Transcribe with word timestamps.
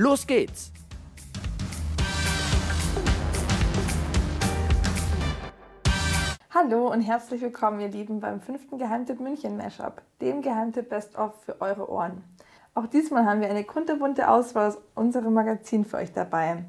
Los 0.00 0.28
geht's! 0.28 0.70
Hallo 6.54 6.92
und 6.92 7.00
herzlich 7.00 7.42
willkommen, 7.42 7.80
ihr 7.80 7.88
Lieben, 7.88 8.20
beim 8.20 8.40
fünften 8.40 8.78
Geheimtipp 8.78 9.18
München 9.18 9.56
Mashup, 9.56 10.00
dem 10.20 10.40
Geheimtipp 10.40 10.88
Best 10.88 11.18
of 11.18 11.34
für 11.42 11.60
eure 11.60 11.90
Ohren. 11.90 12.22
Auch 12.74 12.86
diesmal 12.86 13.26
haben 13.26 13.40
wir 13.40 13.50
eine 13.50 13.64
kunterbunte 13.64 14.28
Auswahl 14.28 14.68
aus 14.68 14.78
unserem 14.94 15.34
Magazin 15.34 15.84
für 15.84 15.96
euch 15.96 16.12
dabei. 16.12 16.62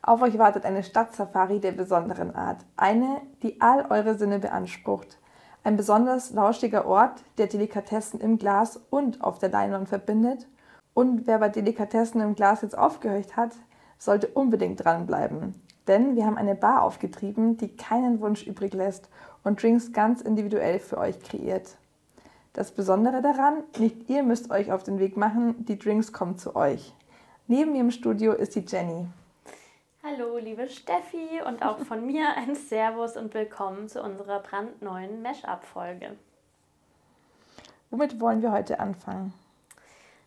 Auf 0.00 0.22
euch 0.22 0.38
wartet 0.38 0.64
eine 0.64 0.84
Stadtsafari 0.84 1.58
der 1.58 1.72
besonderen 1.72 2.32
Art, 2.32 2.64
eine, 2.76 3.22
die 3.42 3.60
all 3.60 3.86
eure 3.90 4.16
Sinne 4.16 4.38
beansprucht. 4.38 5.18
Ein 5.64 5.76
besonders 5.76 6.30
lauschiger 6.30 6.86
Ort, 6.86 7.24
der 7.38 7.48
Delikatessen 7.48 8.20
im 8.20 8.38
Glas 8.38 8.80
und 8.88 9.20
auf 9.24 9.40
der 9.40 9.48
Leinwand 9.48 9.88
verbindet. 9.88 10.46
Und 10.94 11.26
wer 11.26 11.38
bei 11.38 11.48
Delikatessen 11.48 12.20
im 12.20 12.34
Glas 12.34 12.62
jetzt 12.62 12.76
aufgehört 12.76 13.36
hat, 13.36 13.52
sollte 13.98 14.28
unbedingt 14.28 14.84
dranbleiben. 14.84 15.54
Denn 15.86 16.16
wir 16.16 16.26
haben 16.26 16.36
eine 16.36 16.54
Bar 16.54 16.82
aufgetrieben, 16.82 17.56
die 17.56 17.76
keinen 17.76 18.20
Wunsch 18.20 18.46
übrig 18.46 18.74
lässt 18.74 19.08
und 19.42 19.62
Drinks 19.62 19.92
ganz 19.92 20.20
individuell 20.20 20.78
für 20.78 20.98
euch 20.98 21.20
kreiert. 21.20 21.76
Das 22.52 22.70
Besondere 22.70 23.22
daran, 23.22 23.64
nicht 23.78 24.10
ihr 24.10 24.22
müsst 24.22 24.50
euch 24.50 24.70
auf 24.70 24.82
den 24.82 24.98
Weg 24.98 25.16
machen, 25.16 25.64
die 25.64 25.78
Drinks 25.78 26.12
kommen 26.12 26.36
zu 26.36 26.54
euch. 26.54 26.92
Neben 27.46 27.72
mir 27.72 27.80
im 27.80 27.90
Studio 27.90 28.32
ist 28.32 28.54
die 28.54 28.64
Jenny. 28.66 29.06
Hallo, 30.04 30.36
liebe 30.36 30.68
Steffi 30.68 31.40
und 31.46 31.64
auch 31.64 31.78
von 31.78 32.06
mir 32.06 32.36
ein 32.36 32.54
Servus 32.54 33.16
und 33.16 33.32
willkommen 33.34 33.88
zu 33.88 34.02
unserer 34.02 34.40
brandneuen 34.40 35.22
Mesh-Up-Folge. 35.22 36.16
Womit 37.90 38.20
wollen 38.20 38.42
wir 38.42 38.52
heute 38.52 38.78
anfangen? 38.80 39.32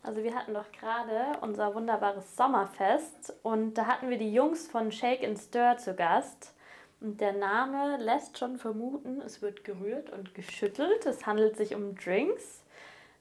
Also 0.05 0.23
wir 0.23 0.35
hatten 0.35 0.53
doch 0.53 0.71
gerade 0.71 1.39
unser 1.41 1.73
wunderbares 1.73 2.35
Sommerfest 2.35 3.33
und 3.41 3.73
da 3.73 3.87
hatten 3.87 4.07
wir 4.11 4.19
die 4.19 4.31
Jungs 4.31 4.67
von 4.67 4.91
Shake 4.91 5.23
and 5.23 5.39
Stir 5.39 5.77
zu 5.77 5.95
Gast. 5.95 6.53
Und 7.01 7.19
der 7.19 7.33
Name 7.33 7.97
lässt 7.97 8.37
schon 8.37 8.59
vermuten, 8.59 9.19
es 9.21 9.41
wird 9.41 9.63
gerührt 9.63 10.11
und 10.11 10.35
geschüttelt. 10.35 11.07
Es 11.07 11.25
handelt 11.25 11.57
sich 11.57 11.73
um 11.73 11.95
Drinks. 11.95 12.63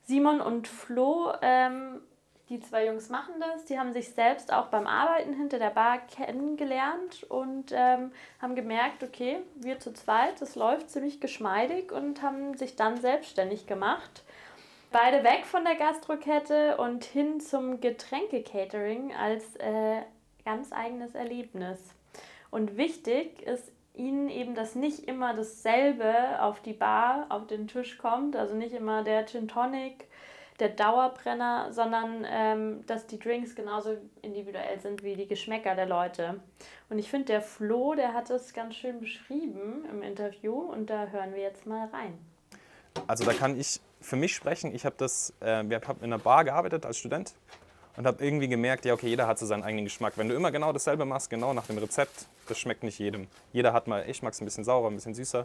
Simon 0.03 0.41
und 0.41 0.67
Flo, 0.67 1.33
ähm, 1.41 2.01
die 2.49 2.59
zwei 2.59 2.85
Jungs 2.85 3.09
machen 3.09 3.33
das. 3.39 3.65
Die 3.65 3.79
haben 3.79 3.91
sich 3.91 4.11
selbst 4.11 4.53
auch 4.53 4.67
beim 4.67 4.85
Arbeiten 4.85 5.33
hinter 5.33 5.57
der 5.57 5.71
Bar 5.71 5.97
kennengelernt 6.05 7.23
und 7.29 7.71
ähm, 7.71 8.11
haben 8.39 8.53
gemerkt, 8.53 9.03
okay, 9.03 9.39
wir 9.55 9.79
zu 9.79 9.91
zweit, 9.91 10.39
das 10.39 10.53
läuft 10.53 10.91
ziemlich 10.91 11.19
geschmeidig 11.19 11.91
und 11.91 12.21
haben 12.21 12.55
sich 12.55 12.75
dann 12.75 12.97
selbstständig 13.01 13.65
gemacht 13.65 14.23
beide 14.95 15.25
weg 15.25 15.45
von 15.45 15.65
der 15.65 15.75
Gastrokette 15.75 16.77
und 16.77 17.03
hin 17.03 17.41
zum 17.41 17.81
Getränke-Catering 17.81 19.13
als 19.13 19.57
äh, 19.57 20.03
ganz 20.45 20.71
eigenes 20.71 21.15
Erlebnis. 21.15 21.93
Und 22.49 22.77
wichtig 22.77 23.41
ist 23.41 23.73
ihnen 23.93 24.29
eben, 24.29 24.55
dass 24.55 24.73
nicht 24.73 24.99
immer 24.99 25.33
dasselbe 25.33 26.41
auf 26.41 26.61
die 26.61 26.71
Bar, 26.71 27.25
auf 27.27 27.45
den 27.45 27.67
Tisch 27.67 27.97
kommt, 27.97 28.37
also 28.37 28.55
nicht 28.55 28.71
immer 28.71 29.03
der 29.03 29.25
Gin 29.25 29.49
Tonic, 29.49 30.07
der 30.61 30.69
Dauerbrenner, 30.69 31.73
sondern 31.73 32.25
ähm, 32.25 32.85
dass 32.87 33.05
die 33.05 33.19
Drinks 33.19 33.53
genauso 33.53 33.97
individuell 34.21 34.79
sind 34.79 35.03
wie 35.03 35.17
die 35.17 35.27
Geschmäcker 35.27 35.75
der 35.75 35.87
Leute. 35.87 36.39
Und 36.89 36.99
ich 36.99 37.09
finde, 37.09 37.25
der 37.25 37.41
Flo, 37.41 37.95
der 37.95 38.13
hat 38.13 38.29
es 38.29 38.53
ganz 38.53 38.75
schön 38.75 39.01
beschrieben 39.01 39.83
im 39.91 40.01
Interview 40.01 40.53
und 40.53 40.89
da 40.89 41.07
hören 41.07 41.33
wir 41.33 41.41
jetzt 41.41 41.65
mal 41.65 41.89
rein. 41.89 42.17
Also 43.07 43.23
da 43.23 43.33
kann 43.33 43.59
ich 43.59 43.81
für 44.01 44.15
mich 44.15 44.35
sprechen. 44.35 44.73
Ich 44.73 44.85
habe 44.85 44.95
das, 44.97 45.33
äh, 45.41 45.65
ich 45.65 45.87
habe 45.87 45.99
in 45.99 46.13
einer 46.13 46.19
Bar 46.19 46.43
gearbeitet 46.43 46.85
als 46.85 46.97
Student 46.97 47.33
und 47.97 48.05
habe 48.05 48.23
irgendwie 48.23 48.47
gemerkt, 48.47 48.85
ja 48.85 48.93
okay, 48.93 49.07
jeder 49.07 49.27
hat 49.27 49.39
so 49.39 49.45
seinen 49.45 49.63
eigenen 49.63 49.85
Geschmack. 49.85 50.13
Wenn 50.15 50.29
du 50.29 50.35
immer 50.35 50.51
genau 50.51 50.73
dasselbe 50.73 51.05
machst, 51.05 51.29
genau 51.29 51.53
nach 51.53 51.65
dem 51.67 51.77
Rezept, 51.77 52.27
das 52.47 52.59
schmeckt 52.59 52.83
nicht 52.83 52.99
jedem. 52.99 53.27
Jeder 53.53 53.73
hat 53.73 53.87
mal, 53.87 54.05
ich 54.07 54.21
mag 54.21 54.33
es 54.33 54.41
ein 54.41 54.45
bisschen 54.45 54.63
saurer, 54.63 54.89
ein 54.89 54.95
bisschen 54.95 55.13
süßer. 55.13 55.43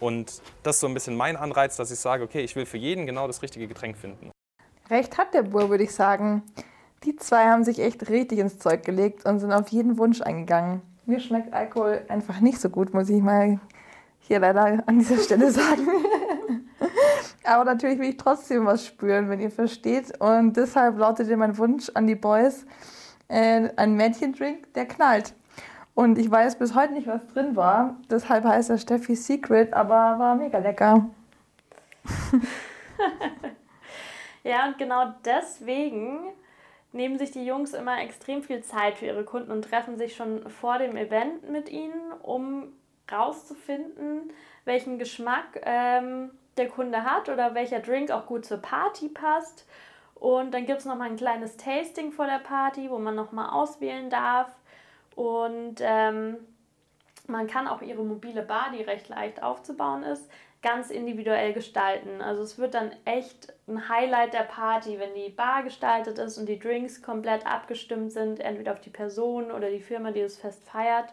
Und 0.00 0.42
das 0.62 0.76
ist 0.76 0.80
so 0.80 0.86
ein 0.86 0.94
bisschen 0.94 1.16
mein 1.16 1.36
Anreiz, 1.36 1.76
dass 1.76 1.90
ich 1.90 1.98
sage, 1.98 2.24
okay, 2.24 2.40
ich 2.40 2.56
will 2.56 2.66
für 2.66 2.76
jeden 2.76 3.06
genau 3.06 3.26
das 3.26 3.42
richtige 3.42 3.66
Getränk 3.68 3.96
finden. 3.96 4.30
Recht 4.90 5.16
hat 5.16 5.34
der 5.34 5.42
Bur, 5.42 5.70
würde 5.70 5.84
ich 5.84 5.94
sagen. 5.94 6.42
Die 7.04 7.16
zwei 7.16 7.46
haben 7.46 7.64
sich 7.64 7.78
echt 7.78 8.08
richtig 8.08 8.38
ins 8.38 8.58
Zeug 8.58 8.84
gelegt 8.84 9.24
und 9.24 9.38
sind 9.38 9.52
auf 9.52 9.68
jeden 9.68 9.98
Wunsch 9.98 10.20
eingegangen. 10.20 10.82
Mir 11.06 11.20
schmeckt 11.20 11.52
Alkohol 11.52 12.02
einfach 12.08 12.40
nicht 12.40 12.60
so 12.60 12.70
gut, 12.70 12.94
muss 12.94 13.10
ich 13.10 13.22
mal 13.22 13.60
hier 14.20 14.40
leider 14.40 14.82
an 14.86 14.98
dieser 14.98 15.18
Stelle 15.18 15.50
sagen. 15.52 15.86
Aber 17.44 17.64
natürlich 17.64 17.98
will 17.98 18.08
ich 18.10 18.16
trotzdem 18.16 18.66
was 18.66 18.86
spüren, 18.86 19.28
wenn 19.28 19.40
ihr 19.40 19.50
versteht. 19.50 20.18
Und 20.20 20.56
deshalb 20.56 20.98
lautete 20.98 21.36
mein 21.36 21.56
Wunsch 21.58 21.90
an 21.94 22.06
die 22.06 22.14
Boys, 22.14 22.66
äh, 23.28 23.68
ein 23.76 23.94
Mädchendrink, 23.94 24.72
der 24.74 24.86
knallt. 24.86 25.34
Und 25.94 26.18
ich 26.18 26.30
weiß 26.30 26.58
bis 26.58 26.74
heute 26.74 26.94
nicht, 26.94 27.06
was 27.06 27.26
drin 27.28 27.54
war. 27.54 27.96
Deshalb 28.10 28.44
heißt 28.44 28.70
er 28.70 28.78
Steffi's 28.78 29.26
Secret, 29.26 29.72
aber 29.72 30.18
war 30.18 30.34
mega 30.34 30.58
lecker. 30.58 31.08
ja, 34.42 34.66
und 34.66 34.78
genau 34.78 35.14
deswegen 35.24 36.32
nehmen 36.92 37.18
sich 37.18 37.30
die 37.30 37.44
Jungs 37.44 37.74
immer 37.74 38.00
extrem 38.00 38.42
viel 38.42 38.62
Zeit 38.62 38.98
für 38.98 39.06
ihre 39.06 39.24
Kunden 39.24 39.50
und 39.50 39.62
treffen 39.62 39.96
sich 39.98 40.16
schon 40.16 40.48
vor 40.48 40.78
dem 40.78 40.96
Event 40.96 41.48
mit 41.50 41.68
ihnen, 41.68 42.12
um 42.22 42.72
rauszufinden, 43.10 44.32
welchen 44.64 44.98
Geschmack 44.98 45.60
ähm, 45.64 46.30
der 46.56 46.68
Kunde 46.68 47.04
hat 47.04 47.28
oder 47.28 47.54
welcher 47.54 47.80
Drink 47.80 48.10
auch 48.10 48.26
gut 48.26 48.44
zur 48.44 48.58
Party 48.58 49.08
passt. 49.08 49.66
Und 50.14 50.54
dann 50.54 50.66
gibt 50.66 50.80
es 50.80 50.84
nochmal 50.84 51.10
ein 51.10 51.16
kleines 51.16 51.56
Tasting 51.56 52.12
vor 52.12 52.26
der 52.26 52.38
Party, 52.38 52.88
wo 52.90 52.98
man 52.98 53.14
nochmal 53.14 53.50
auswählen 53.50 54.08
darf. 54.10 54.48
Und 55.16 55.76
ähm, 55.80 56.36
man 57.26 57.46
kann 57.46 57.68
auch 57.68 57.82
ihre 57.82 58.04
mobile 58.04 58.42
Bar, 58.42 58.70
die 58.76 58.82
recht 58.82 59.08
leicht 59.08 59.42
aufzubauen 59.42 60.02
ist, 60.02 60.30
ganz 60.62 60.90
individuell 60.90 61.52
gestalten. 61.52 62.20
Also 62.20 62.42
es 62.42 62.58
wird 62.58 62.74
dann 62.74 62.92
echt 63.04 63.52
ein 63.68 63.88
Highlight 63.88 64.32
der 64.32 64.44
Party, 64.44 64.98
wenn 64.98 65.14
die 65.14 65.30
Bar 65.30 65.62
gestaltet 65.62 66.18
ist 66.18 66.38
und 66.38 66.48
die 66.48 66.58
Drinks 66.58 67.02
komplett 67.02 67.46
abgestimmt 67.46 68.12
sind, 68.12 68.40
entweder 68.40 68.72
auf 68.72 68.80
die 68.80 68.90
Person 68.90 69.50
oder 69.50 69.70
die 69.70 69.80
Firma, 69.80 70.10
die 70.10 70.22
das 70.22 70.36
Fest 70.36 70.64
feiert. 70.64 71.12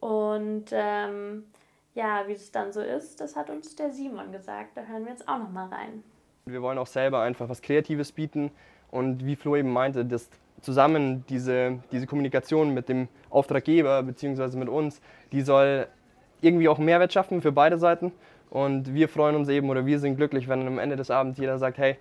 Und 0.00 0.66
ähm, 0.70 1.44
ja, 1.98 2.22
wie 2.28 2.32
es 2.32 2.52
dann 2.52 2.72
so 2.72 2.80
ist, 2.80 3.20
das 3.20 3.34
hat 3.34 3.50
uns 3.50 3.74
der 3.74 3.90
Simon 3.90 4.30
gesagt. 4.30 4.76
Da 4.76 4.82
hören 4.82 5.04
wir 5.04 5.10
jetzt 5.10 5.28
auch 5.28 5.38
noch 5.38 5.50
mal 5.50 5.66
rein. 5.66 6.04
Wir 6.46 6.62
wollen 6.62 6.78
auch 6.78 6.86
selber 6.86 7.22
einfach 7.22 7.48
was 7.48 7.60
Kreatives 7.60 8.12
bieten 8.12 8.52
und 8.92 9.26
wie 9.26 9.34
Flo 9.34 9.56
eben 9.56 9.72
meinte, 9.72 10.04
dass 10.04 10.30
zusammen 10.62 11.24
diese, 11.28 11.80
diese 11.90 12.06
Kommunikation 12.06 12.72
mit 12.72 12.88
dem 12.88 13.08
Auftraggeber 13.30 14.04
bzw. 14.04 14.56
mit 14.56 14.68
uns, 14.68 15.00
die 15.32 15.42
soll 15.42 15.88
irgendwie 16.40 16.68
auch 16.68 16.78
Mehrwert 16.78 17.12
schaffen 17.12 17.42
für 17.42 17.50
beide 17.50 17.78
Seiten. 17.78 18.12
Und 18.48 18.94
wir 18.94 19.08
freuen 19.08 19.34
uns 19.34 19.48
eben 19.48 19.68
oder 19.68 19.84
wir 19.84 19.98
sind 19.98 20.16
glücklich, 20.16 20.48
wenn 20.48 20.66
am 20.66 20.78
Ende 20.78 20.94
des 20.94 21.10
Abends 21.10 21.38
jeder 21.38 21.58
sagt, 21.58 21.78
hey, 21.78 21.98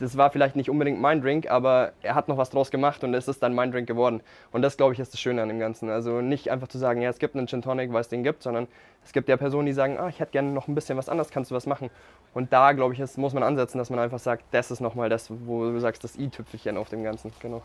das 0.00 0.16
war 0.16 0.30
vielleicht 0.30 0.56
nicht 0.56 0.70
unbedingt 0.70 0.98
mein 0.98 1.20
Drink, 1.20 1.50
aber 1.50 1.92
er 2.02 2.14
hat 2.14 2.28
noch 2.28 2.38
was 2.38 2.48
draus 2.48 2.70
gemacht 2.70 3.04
und 3.04 3.12
es 3.12 3.28
ist 3.28 3.42
dann 3.42 3.54
mein 3.54 3.70
Drink 3.70 3.86
geworden. 3.86 4.22
Und 4.50 4.62
das, 4.62 4.78
glaube 4.78 4.94
ich, 4.94 4.98
ist 4.98 5.12
das 5.12 5.20
Schöne 5.20 5.42
an 5.42 5.48
dem 5.48 5.58
Ganzen. 5.58 5.90
Also 5.90 6.22
nicht 6.22 6.50
einfach 6.50 6.68
zu 6.68 6.78
sagen, 6.78 7.02
ja, 7.02 7.10
es 7.10 7.18
gibt 7.18 7.36
einen 7.36 7.46
Gin 7.46 7.60
Tonic, 7.60 7.92
weil 7.92 8.00
es 8.00 8.08
den 8.08 8.22
gibt, 8.22 8.42
sondern 8.42 8.66
es 9.04 9.12
gibt 9.12 9.28
ja 9.28 9.36
Personen, 9.36 9.66
die 9.66 9.74
sagen, 9.74 9.98
ah, 9.98 10.08
ich 10.08 10.18
hätte 10.18 10.32
gerne 10.32 10.52
noch 10.52 10.68
ein 10.68 10.74
bisschen 10.74 10.96
was 10.96 11.10
anderes, 11.10 11.30
kannst 11.30 11.50
du 11.50 11.54
was 11.54 11.66
machen? 11.66 11.90
Und 12.32 12.52
da, 12.52 12.72
glaube 12.72 12.94
ich, 12.94 13.00
ist, 13.00 13.18
muss 13.18 13.34
man 13.34 13.42
ansetzen, 13.42 13.76
dass 13.76 13.90
man 13.90 13.98
einfach 13.98 14.18
sagt, 14.18 14.44
das 14.52 14.70
ist 14.70 14.80
nochmal 14.80 15.10
das, 15.10 15.30
wo 15.46 15.64
du 15.64 15.78
sagst, 15.80 16.02
das 16.02 16.16
i-Tüpfelchen 16.16 16.78
auf 16.78 16.88
dem 16.88 17.04
Ganzen. 17.04 17.30
Genau. 17.40 17.62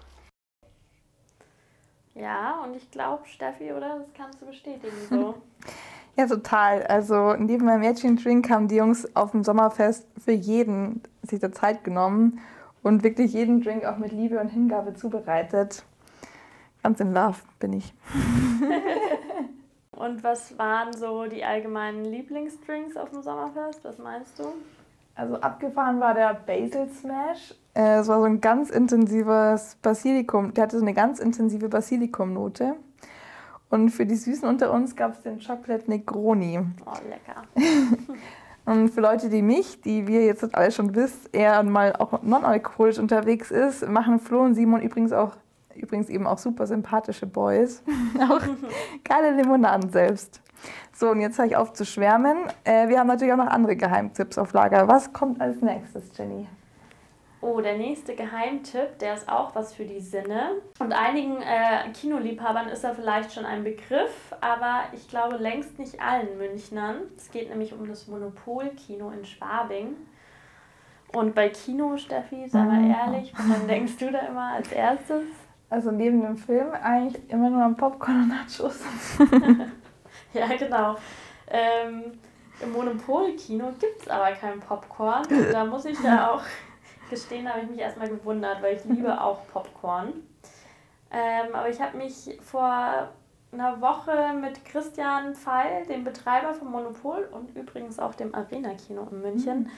Ja, 2.15 2.63
und 2.63 2.75
ich 2.75 2.91
glaube, 2.91 3.25
Steffi, 3.27 3.71
oder? 3.71 3.99
Das 3.99 4.13
kannst 4.13 4.41
du 4.41 4.47
bestätigen 4.47 4.93
so. 5.09 5.35
Ja, 6.17 6.27
total. 6.27 6.83
Also 6.83 7.33
neben 7.38 7.65
meinem 7.65 7.81
Mädchen-Drink 7.81 8.50
haben 8.50 8.67
die 8.67 8.75
Jungs 8.75 9.15
auf 9.15 9.31
dem 9.31 9.44
Sommerfest 9.44 10.07
für 10.23 10.31
jeden 10.31 11.01
sich 11.23 11.39
der 11.39 11.51
Zeit 11.51 11.83
genommen 11.83 12.39
und 12.83 13.03
wirklich 13.03 13.33
jeden 13.33 13.62
Drink 13.62 13.83
auch 13.83 13.97
mit 13.97 14.12
Liebe 14.12 14.39
und 14.39 14.47
Hingabe 14.50 14.94
zubereitet. 14.94 15.83
Ganz 16.83 17.00
in 17.00 17.13
Love 17.13 17.38
bin 17.59 17.73
ich. 17.73 17.94
und 19.91 20.23
was 20.23 20.57
waren 20.57 20.94
so 20.94 21.25
die 21.25 21.44
allgemeinen 21.44 22.06
Lieblingsdrinks 22.06 22.95
auf 22.95 23.09
dem 23.09 23.21
Sommerfest? 23.21 23.83
Was 23.83 23.97
meinst 23.97 24.39
du? 24.39 24.44
Also 25.15 25.35
abgefahren 25.41 26.00
war 26.00 26.13
der 26.13 26.33
Basil 26.45 26.88
Smash. 26.89 27.56
Äh, 27.73 28.00
Es 28.00 28.07
war 28.07 28.19
so 28.19 28.25
ein 28.25 28.39
ganz 28.39 28.69
intensives 28.69 29.77
Basilikum. 29.81 30.53
Der 30.53 30.63
hatte 30.63 30.77
so 30.77 30.83
eine 30.83 30.94
ganz 30.94 31.19
intensive 31.19 31.69
Basilikumnote. 31.69 32.75
Und 33.69 33.89
für 33.89 34.06
die 34.06 34.15
Süßen 34.15 34.47
unter 34.47 34.71
uns 34.71 34.95
gab 34.95 35.13
es 35.13 35.21
den 35.21 35.39
Chocolate 35.39 35.89
Negroni. 35.89 36.59
Oh, 36.85 36.91
lecker. 37.09 37.44
Und 38.65 38.89
für 38.89 39.01
Leute, 39.01 39.29
die 39.29 39.44
mich, 39.44 39.81
die 39.81 40.07
wir 40.07 40.25
jetzt 40.25 40.56
alle 40.56 40.71
schon 40.71 40.95
wissen, 40.95 41.29
eher 41.31 41.62
mal 41.62 41.95
auch 41.95 42.23
non-alkoholisch 42.23 42.97
unterwegs 42.97 43.51
ist, 43.51 43.88
machen 43.88 44.19
Flo 44.19 44.41
und 44.41 44.56
Simon 44.56 44.81
übrigens 44.81 45.13
auch 45.13 45.35
übrigens 45.75 46.09
eben 46.09 46.25
auch 46.25 46.38
super 46.38 46.65
sympathische 46.65 47.27
Boys. 47.27 47.83
auch 48.19 48.41
geile 49.03 49.35
Limonaden 49.35 49.91
selbst. 49.91 50.41
So, 50.94 51.12
und 51.12 51.19
jetzt 51.19 51.38
höre 51.38 51.45
ich 51.45 51.56
auf 51.56 51.73
zu 51.73 51.85
schwärmen. 51.85 52.38
Äh, 52.63 52.88
wir 52.88 53.00
haben 53.00 53.07
natürlich 53.07 53.33
auch 53.33 53.38
noch 53.38 53.47
andere 53.47 53.75
Geheimtipps 53.75 54.38
auf 54.38 54.53
Lager. 54.53 54.88
Was 54.88 55.13
kommt 55.13 55.41
als 55.41 55.62
nächstes, 55.62 56.06
Jenny? 56.17 56.47
Oh, 57.45 57.62
der 57.62 57.77
nächste 57.77 58.15
Geheimtipp, 58.15 58.97
der 58.97 59.13
ist 59.13 59.30
auch 59.30 59.53
was 59.53 59.71
für 59.71 59.86
die 59.86 60.00
Sinne. 60.00 60.53
Und 60.80 60.94
einigen 60.94 61.44
äh, 61.44 61.92
Kinoliebhabern 61.94 62.69
ist 62.69 62.83
er 62.83 62.95
vielleicht 62.95 63.33
schon 63.33 63.45
ein 63.45 63.63
Begriff, 63.63 64.33
aber 64.42 64.86
ich 64.94 65.07
glaube 65.07 65.38
längst 65.38 65.77
nicht 65.77 66.01
allen 66.01 66.39
Münchnern. 66.39 67.01
Es 67.15 67.30
geht 67.30 67.50
nämlich 67.50 67.71
um 67.74 67.88
das 67.88 68.07
Monopol-Kino 68.07 69.12
in 69.12 69.24
Schwabing. 69.25 69.95
Und 71.13 71.36
bei 71.36 71.50
Kino, 71.50 71.97
Steffi, 71.97 72.50
sei 72.50 72.63
mal 72.63 72.89
ehrlich, 72.89 73.31
woran 73.38 73.68
denkst 73.68 73.98
du 74.00 74.12
da 74.12 74.21
immer 74.21 74.53
als 74.53 74.71
erstes? 74.71 75.25
Also 75.69 75.91
neben 75.91 76.24
dem 76.24 76.38
Film 76.38 76.71
eigentlich 76.71 77.30
immer 77.30 77.51
nur 77.51 77.62
an 77.63 77.77
Popcorn 77.77 78.24
und 78.24 78.30
Nachos. 78.30 78.80
Ja, 80.33 80.48
genau. 80.48 80.95
Ähm, 81.48 82.12
Im 82.59 82.71
Monopol-Kino 82.71 83.71
gibt 83.80 84.01
es 84.01 84.07
aber 84.07 84.31
kein 84.31 84.59
Popcorn. 84.59 85.27
Da 85.51 85.63
muss 85.63 85.86
ich 85.86 86.01
ja 86.01 86.31
auch 86.31 86.41
gestehen, 87.09 87.49
habe 87.49 87.61
ich 87.61 87.69
mich 87.69 87.79
erstmal 87.79 88.09
gewundert, 88.09 88.61
weil 88.61 88.75
ich 88.75 88.85
liebe 88.85 89.21
auch 89.21 89.47
Popcorn. 89.47 90.13
Ähm, 91.11 91.53
aber 91.53 91.69
ich 91.69 91.81
habe 91.81 91.97
mich 91.97 92.37
vor 92.41 93.09
einer 93.51 93.81
Woche 93.81 94.33
mit 94.33 94.65
Christian 94.65 95.33
Pfeil, 95.33 95.85
dem 95.85 96.03
Betreiber 96.03 96.53
vom 96.53 96.71
Monopol 96.71 97.29
und 97.31 97.55
übrigens 97.55 97.99
auch 97.99 98.13
dem 98.15 98.35
Arena-Kino 98.35 99.07
in 99.11 99.21
München, 99.21 99.71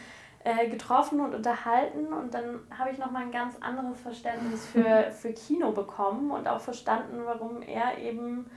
äh, 0.43 0.67
getroffen 0.67 1.19
und 1.19 1.35
unterhalten. 1.35 2.11
Und 2.13 2.33
dann 2.33 2.61
habe 2.77 2.91
ich 2.91 2.97
nochmal 2.97 3.23
ein 3.23 3.31
ganz 3.31 3.55
anderes 3.61 3.99
Verständnis 3.99 4.65
für, 4.65 5.11
für 5.11 5.33
Kino 5.33 5.71
bekommen 5.71 6.31
und 6.31 6.47
auch 6.47 6.61
verstanden, 6.61 7.21
warum 7.25 7.61
er 7.61 7.97
eben 7.99 8.49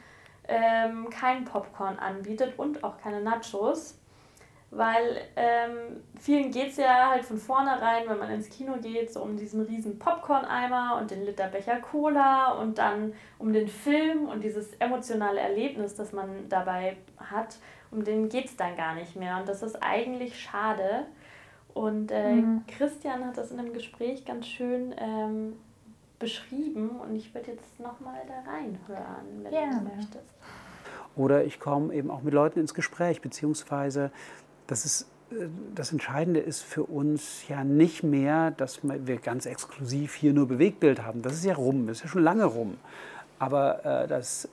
ähm, 0.49 1.09
kein 1.11 1.45
Popcorn 1.45 1.99
anbietet 1.99 2.59
und 2.59 2.83
auch 2.83 2.99
keine 2.99 3.21
Nachos. 3.21 4.00
Weil 4.73 5.23
ähm, 5.35 6.03
vielen 6.21 6.53
geht 6.53 6.69
es 6.69 6.77
ja 6.77 7.11
halt 7.11 7.25
von 7.25 7.39
vornherein, 7.39 8.09
wenn 8.09 8.19
man 8.19 8.31
ins 8.31 8.49
Kino 8.49 8.75
geht, 8.81 9.13
so 9.13 9.21
um 9.21 9.37
diesen 9.37 9.63
riesen 9.63 9.99
Popcorn-Eimer 9.99 10.99
und 11.01 11.11
den 11.11 11.25
Liter 11.25 11.49
Becher 11.49 11.81
Cola 11.81 12.53
und 12.53 12.79
dann 12.79 13.13
um 13.39 13.53
den 13.53 13.67
Film 13.67 14.29
und 14.29 14.45
dieses 14.45 14.75
emotionale 14.75 15.41
Erlebnis, 15.41 15.97
das 15.97 16.13
man 16.13 16.49
dabei 16.49 16.97
hat, 17.19 17.57
um 17.91 18.05
den 18.05 18.29
geht 18.29 18.45
es 18.45 18.57
dann 18.57 18.77
gar 18.77 18.95
nicht 18.95 19.17
mehr. 19.17 19.39
Und 19.39 19.49
das 19.49 19.65
ist 19.65 19.83
eigentlich 19.83 20.39
schade. 20.39 21.07
Und 21.75 22.13
äh, 22.13 22.41
Christian 22.69 23.27
hat 23.27 23.39
das 23.39 23.51
in 23.51 23.59
einem 23.59 23.73
Gespräch 23.73 24.25
ganz 24.25 24.47
schön 24.47 24.95
ähm, 24.99 25.55
beschrieben 26.21 26.91
und 27.01 27.17
ich 27.17 27.35
würde 27.35 27.53
jetzt 27.53 27.81
nochmal 27.81 28.21
da 28.29 28.49
reinhören, 28.49 29.43
wenn 29.43 29.51
Gerne. 29.51 29.81
du 29.81 29.97
möchtest. 29.97 30.35
Oder 31.17 31.45
ich 31.45 31.59
komme 31.59 31.93
eben 31.93 32.11
auch 32.11 32.23
mit 32.23 32.35
Leuten 32.35 32.61
ins 32.61 32.73
Gespräch, 32.73 33.21
beziehungsweise 33.21 34.13
das 34.71 34.85
ist 34.85 35.07
äh, 35.31 35.47
das 35.75 35.93
Entscheidende 35.93 36.41
ist 36.41 36.63
für 36.63 36.85
uns 36.85 37.49
ja 37.49 37.65
nicht 37.65 38.03
mehr, 38.03 38.51
dass 38.51 38.81
wir 38.83 39.17
ganz 39.19 39.47
exklusiv 39.47 40.15
hier 40.15 40.33
nur 40.33 40.49
Bewegtbild 40.49 41.03
haben. 41.03 41.23
Das 41.23 41.35
ist 41.35 41.45
ja 41.45 41.55
rum, 41.55 41.87
das 41.87 41.99
ist 41.99 42.03
ja 42.05 42.09
schon 42.09 42.23
lange 42.23 42.45
rum. 42.45 42.77
Aber 43.39 43.85
äh, 43.85 44.09
das, 44.09 44.49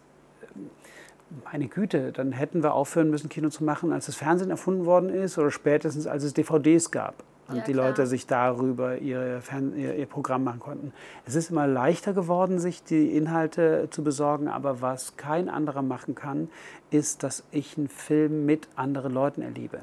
meine 1.52 1.68
Güte, 1.68 2.12
dann 2.12 2.32
hätten 2.32 2.64
wir 2.64 2.74
aufhören 2.74 3.10
müssen, 3.10 3.30
Kino 3.30 3.50
zu 3.50 3.64
machen, 3.64 3.92
als 3.92 4.06
das 4.06 4.16
Fernsehen 4.16 4.50
erfunden 4.50 4.86
worden 4.86 5.10
ist 5.10 5.38
oder 5.38 5.52
spätestens, 5.52 6.08
als 6.08 6.24
es 6.24 6.34
DVDs 6.34 6.92
gab 6.92 7.24
und 7.50 7.58
Ja, 7.58 7.64
die. 7.64 7.74
Leute 7.74 8.08
sich 8.08 8.28
darüber 8.28 8.98
Fern 9.42 9.76
ihr, 9.76 9.96
ihr 9.96 10.06
Programm 10.06 10.46
machen 10.46 10.60
konnten. 10.60 10.94
Es 11.26 11.36
ist 11.36 11.50
immer 11.50 11.68
leichter 11.68 12.14
geworden, 12.14 12.60
sich 12.60 12.84
die 12.84 13.16
Inhalte 13.16 13.88
zu 13.90 14.04
besorgen, 14.04 14.48
aber 14.48 14.82
was 14.82 15.18
kein 15.18 15.50
anderer 15.50 15.82
machen 15.82 16.16
kann, 16.16 16.50
ist, 16.92 17.24
dass 17.24 17.44
ich 17.52 17.78
einen 17.78 17.90
Film 17.90 18.46
mit 18.46 18.70
anderen 18.76 19.14
Leuten 19.14 19.42
erlebe. 19.42 19.80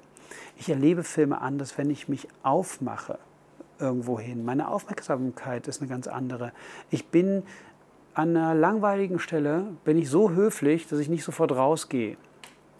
Ich 0.56 0.68
erlebe 0.68 1.02
Filme 1.02 1.40
anders, 1.40 1.76
wenn 1.78 1.90
ich 1.90 2.08
mich 2.08 2.28
aufmache 2.42 3.18
irgendwo 3.78 4.18
hin. 4.20 4.44
Meine 4.44 4.68
Aufmerksamkeit 4.68 5.66
ist 5.68 5.80
eine 5.80 5.88
ganz 5.90 6.06
andere. 6.06 6.52
Ich 6.90 7.08
bin 7.08 7.42
an 8.14 8.36
einer 8.36 8.54
langweiligen 8.54 9.18
Stelle, 9.18 9.66
bin 9.84 9.98
ich 9.98 10.08
so 10.08 10.30
höflich, 10.30 10.86
dass 10.86 11.00
ich 11.00 11.08
nicht 11.08 11.24
sofort 11.24 11.52
rausgehe, 11.52 12.16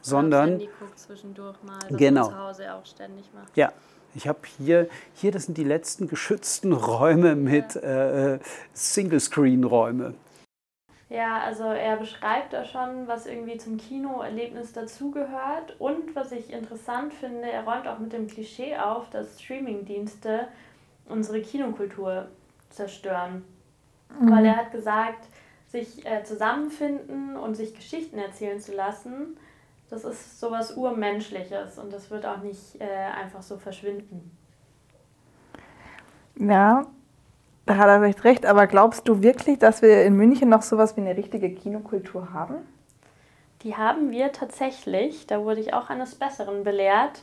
sondern 0.01 0.61
zwischendurch 0.95 1.57
mal, 1.65 1.79
Genau. 1.97 2.29
zu 2.29 2.39
Hause 2.39 2.75
auch 2.75 2.87
ständig 2.87 3.29
macht. 3.35 3.57
ja, 3.57 3.73
ich 4.15 4.29
habe 4.29 4.39
hier, 4.59 4.89
hier, 5.15 5.33
das 5.33 5.47
sind 5.47 5.59
die 5.59 5.65
letzten 5.65 6.07
geschützten 6.07 6.73
Räume 6.73 7.35
mit 7.35 7.75
äh, 7.75 8.39
Single-Screen-Räume. 8.73 10.15
Ja, 11.11 11.41
also 11.41 11.65
er 11.65 11.97
beschreibt 11.97 12.53
da 12.53 12.65
schon, 12.65 13.07
was 13.07 13.27
irgendwie 13.27 13.59
zum 13.59 13.77
Kinoerlebnis 13.77 14.73
dazugehört. 14.73 15.79
Und 15.79 16.17
was 16.17 16.33
ich 16.33 16.53
interessant 16.53 17.13
finde, 17.13 17.51
er 17.51 17.65
räumt 17.65 17.87
auch 17.87 17.99
mit 17.99 18.13
dem 18.13 18.27
Klischee 18.27 18.77
auf, 18.77 19.11
dass 19.11 19.41
Streamingdienste 19.41 20.49
unsere 21.07 21.43
Kinokultur 21.43 22.29
zerstören. 22.71 23.45
Weil 24.21 24.47
er 24.47 24.57
hat 24.57 24.73
gesagt, 24.73 25.27
sich 25.67 26.07
äh, 26.07 26.23
zusammenfinden 26.23 27.37
und 27.37 27.57
sich 27.57 27.75
Geschichten 27.75 28.19
erzählen 28.19 28.61
zu 28.61 28.75
lassen, 28.75 29.37
das 29.91 30.05
ist 30.05 30.41
sowas 30.41 30.77
Urmenschliches 30.77 31.79
und 31.79 31.93
das 31.93 32.11
wird 32.11 32.25
auch 32.27 32.39
nicht 32.39 32.81
äh, 32.81 32.85
einfach 32.85 33.43
so 33.43 33.59
verschwinden. 33.59 34.37
Ja, 36.37 36.87
da 37.67 37.77
hat 37.77 37.89
er 37.89 38.03
recht 38.03 38.25
recht. 38.25 38.47
Aber 38.47 38.67
glaubst 38.67 39.09
du 39.09 39.23
wirklich, 39.23 39.59
dass 39.59 39.83
wir 39.83 40.05
in 40.05 40.17
München 40.17 40.49
noch 40.49 40.63
sowas 40.63 40.97
wie 40.97 41.01
eine 41.01 41.17
richtige 41.17 41.51
Kinokultur 41.51 42.33
haben? 42.33 42.57
Die 43.63 43.77
haben 43.77 44.11
wir 44.11 44.33
tatsächlich, 44.33 45.27
da 45.27 45.43
wurde 45.43 45.61
ich 45.61 45.73
auch 45.73 45.89
eines 45.89 46.15
Besseren 46.15 46.65
belehrt. 46.65 47.23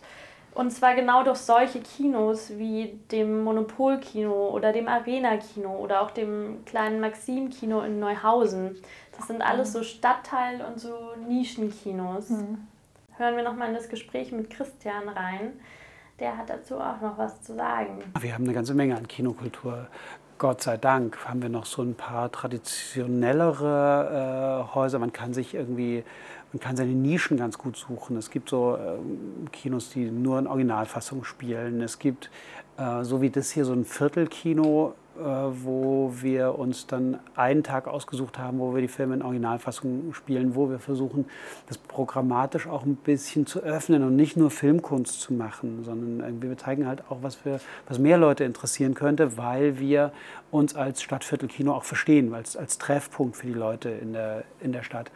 Und 0.53 0.71
zwar 0.71 0.95
genau 0.95 1.23
durch 1.23 1.37
solche 1.37 1.79
Kinos 1.79 2.57
wie 2.57 2.99
dem 3.11 3.43
Monopolkino 3.43 4.49
oder 4.49 4.73
dem 4.73 4.87
Arena-Kino 4.87 5.77
oder 5.77 6.01
auch 6.01 6.11
dem 6.11 6.65
kleinen 6.65 6.99
Maxim-Kino 6.99 7.81
in 7.81 7.99
Neuhausen. 7.99 8.75
Das 9.15 9.27
sind 9.27 9.41
alles 9.41 9.71
so 9.71 9.83
Stadtteil- 9.83 10.61
und 10.61 10.79
so 10.79 10.93
Nischenkinos. 11.27 12.29
Hören 13.17 13.35
wir 13.37 13.43
nochmal 13.43 13.69
in 13.69 13.75
das 13.75 13.87
Gespräch 13.87 14.31
mit 14.33 14.49
Christian 14.49 15.07
rein. 15.07 15.53
Der 16.19 16.37
hat 16.37 16.49
dazu 16.49 16.75
auch 16.75 16.99
noch 17.01 17.17
was 17.17 17.41
zu 17.43 17.55
sagen. 17.55 18.03
Wir 18.19 18.33
haben 18.33 18.43
eine 18.43 18.53
ganze 18.53 18.73
Menge 18.73 18.97
an 18.97 19.07
Kinokultur. 19.07 19.87
Gott 20.41 20.61
sei 20.63 20.75
Dank 20.75 21.23
haben 21.25 21.43
wir 21.43 21.49
noch 21.49 21.67
so 21.67 21.83
ein 21.83 21.93
paar 21.93 22.31
traditionellere 22.31 24.65
äh, 24.71 24.73
Häuser. 24.73 24.97
Man 24.97 25.13
kann 25.13 25.35
sich 25.35 25.53
irgendwie, 25.53 26.03
man 26.51 26.59
kann 26.59 26.75
seine 26.75 26.93
Nischen 26.93 27.37
ganz 27.37 27.59
gut 27.59 27.77
suchen. 27.77 28.17
Es 28.17 28.31
gibt 28.31 28.49
so 28.49 28.75
ähm, 28.75 29.45
Kinos, 29.51 29.91
die 29.91 30.09
nur 30.09 30.39
in 30.39 30.47
Originalfassung 30.47 31.25
spielen. 31.25 31.79
Es 31.83 31.99
gibt, 31.99 32.31
äh, 32.77 33.03
so 33.03 33.21
wie 33.21 33.29
das 33.29 33.51
hier, 33.51 33.65
so 33.65 33.73
ein 33.73 33.85
Viertelkino, 33.85 34.95
äh, 34.95 35.00
wo 35.15 36.13
wir 36.21 36.57
uns 36.57 36.87
dann 36.87 37.19
einen 37.35 37.63
Tag 37.63 37.87
ausgesucht 37.87 38.37
haben, 38.37 38.59
wo 38.59 38.73
wir 38.73 38.81
die 38.81 38.87
Filme 38.87 39.15
in 39.15 39.21
Originalfassung 39.21 40.13
spielen, 40.13 40.55
wo 40.55 40.69
wir 40.69 40.79
versuchen, 40.79 41.25
das 41.67 41.77
programmatisch 41.77 42.67
auch 42.67 42.83
ein 42.83 42.95
bisschen 42.95 43.45
zu 43.45 43.59
öffnen 43.59 44.03
und 44.03 44.15
nicht 44.15 44.37
nur 44.37 44.49
Filmkunst 44.49 45.19
zu 45.19 45.33
machen, 45.33 45.83
sondern 45.83 46.25
irgendwie 46.25 46.49
wir 46.49 46.57
zeigen 46.57 46.87
halt 46.87 47.03
auch, 47.09 47.17
was, 47.21 47.43
wir, 47.45 47.59
was 47.87 47.99
mehr 47.99 48.17
Leute 48.17 48.43
interessieren 48.43 48.93
könnte, 48.93 49.37
weil 49.37 49.79
wir 49.79 50.11
uns 50.49 50.75
als 50.75 51.01
Stadtviertelkino 51.01 51.73
auch 51.73 51.83
verstehen, 51.83 52.33
es 52.35 52.55
als 52.55 52.77
Treffpunkt 52.77 53.37
für 53.37 53.47
die 53.47 53.53
Leute 53.53 53.89
in 53.89 54.13
der, 54.13 54.43
in 54.61 54.71
der 54.71 54.83
Stadt. 54.83 55.11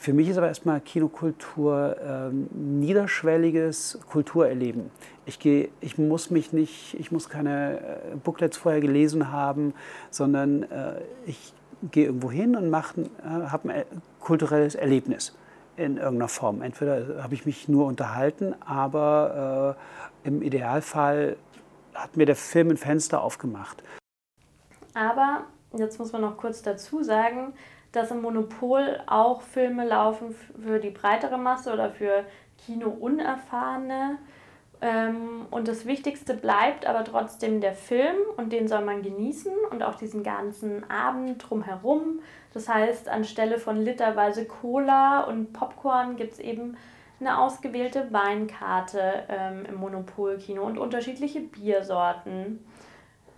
Für 0.00 0.12
mich 0.12 0.28
ist 0.28 0.38
aber 0.38 0.46
erstmal 0.46 0.80
Kinokultur 0.80 1.96
ähm, 2.00 2.48
niederschwelliges 2.52 3.98
Kulturerleben. 4.08 4.92
Ich, 5.26 5.40
gehe, 5.40 5.70
ich 5.80 5.98
muss 5.98 6.30
mich 6.30 6.52
nicht, 6.52 6.94
ich 6.94 7.10
muss 7.10 7.28
keine 7.28 7.80
äh, 7.80 8.16
Booklets 8.22 8.56
vorher 8.56 8.80
gelesen 8.80 9.32
haben, 9.32 9.74
sondern 10.10 10.62
äh, 10.62 11.00
ich 11.26 11.52
gehe 11.90 12.06
irgendwo 12.06 12.30
hin 12.30 12.54
und 12.54 12.72
äh, 12.72 13.02
habe 13.24 13.70
ein 13.70 13.80
äh, 13.80 13.84
kulturelles 14.20 14.76
Erlebnis 14.76 15.36
in 15.76 15.96
irgendeiner 15.96 16.28
Form. 16.28 16.62
Entweder 16.62 17.20
habe 17.20 17.34
ich 17.34 17.44
mich 17.44 17.68
nur 17.68 17.86
unterhalten, 17.86 18.54
aber 18.60 19.76
äh, 20.24 20.28
im 20.28 20.42
Idealfall 20.42 21.36
hat 21.92 22.16
mir 22.16 22.26
der 22.26 22.36
Film 22.36 22.70
ein 22.70 22.76
Fenster 22.76 23.20
aufgemacht. 23.20 23.82
Aber 24.94 25.42
jetzt 25.76 25.98
muss 25.98 26.12
man 26.12 26.22
noch 26.22 26.36
kurz 26.36 26.62
dazu 26.62 27.02
sagen, 27.02 27.52
dass 27.98 28.10
im 28.10 28.22
Monopol 28.22 29.00
auch 29.06 29.42
Filme 29.42 29.86
laufen 29.86 30.34
für 30.62 30.78
die 30.78 30.90
breitere 30.90 31.36
Masse 31.36 31.72
oder 31.72 31.90
für 31.90 32.24
Kino-Unerfahrene. 32.64 34.18
Ähm, 34.80 35.46
und 35.50 35.66
das 35.66 35.86
Wichtigste 35.86 36.34
bleibt 36.34 36.86
aber 36.86 37.02
trotzdem 37.04 37.60
der 37.60 37.74
Film 37.74 38.16
und 38.36 38.52
den 38.52 38.68
soll 38.68 38.84
man 38.84 39.02
genießen 39.02 39.52
und 39.70 39.82
auch 39.82 39.96
diesen 39.96 40.22
ganzen 40.22 40.88
Abend 40.88 41.38
drumherum. 41.38 42.20
Das 42.54 42.68
heißt, 42.68 43.08
anstelle 43.08 43.58
von 43.58 43.76
literweise 43.76 44.44
Cola 44.44 45.22
und 45.22 45.52
Popcorn 45.52 46.16
gibt 46.16 46.34
es 46.34 46.38
eben 46.38 46.76
eine 47.20 47.38
ausgewählte 47.38 48.12
Weinkarte 48.12 49.24
ähm, 49.28 49.64
im 49.68 49.74
Monopolkino 49.74 50.62
und 50.62 50.78
unterschiedliche 50.78 51.40
Biersorten. 51.40 52.64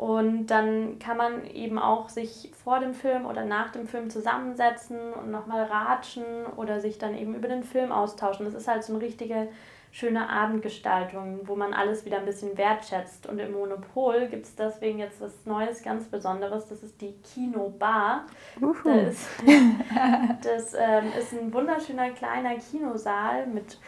Und 0.01 0.47
dann 0.47 0.99
kann 0.99 1.19
man 1.19 1.45
eben 1.45 1.79
auch 1.79 2.09
sich 2.09 2.51
vor 2.65 2.81
dem 2.81 2.95
Film 2.95 3.27
oder 3.27 3.45
nach 3.45 3.71
dem 3.71 3.87
Film 3.87 4.09
zusammensetzen 4.09 5.13
und 5.13 5.31
nochmal 5.31 5.65
ratschen 5.65 6.25
oder 6.57 6.81
sich 6.81 6.97
dann 6.97 7.15
eben 7.15 7.35
über 7.35 7.49
den 7.49 7.63
Film 7.63 7.93
austauschen. 7.93 8.47
Das 8.47 8.55
ist 8.55 8.67
halt 8.67 8.83
so 8.83 8.95
eine 8.95 9.03
richtige 9.03 9.49
schöne 9.93 10.31
Abendgestaltung, 10.31 11.41
wo 11.45 11.55
man 11.55 11.75
alles 11.75 12.07
wieder 12.07 12.17
ein 12.17 12.25
bisschen 12.25 12.57
wertschätzt. 12.57 13.27
Und 13.27 13.41
im 13.41 13.53
Monopol 13.53 14.29
gibt 14.29 14.47
es 14.47 14.55
deswegen 14.57 15.01
jetzt 15.01 15.21
was 15.21 15.45
Neues, 15.45 15.83
ganz 15.83 16.07
Besonderes. 16.07 16.67
Das 16.69 16.83
ist 16.83 16.99
die 17.03 17.13
Kinobar. 17.35 18.25
Das, 19.05 19.29
das 20.43 20.75
ähm, 20.81 21.13
ist 21.19 21.35
ein 21.35 21.53
wunderschöner 21.53 22.09
kleiner 22.13 22.55
Kinosaal 22.55 23.49
mit 23.49 23.79